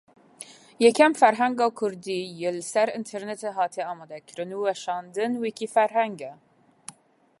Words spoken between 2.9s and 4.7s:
înternetê hatiye amadekirin û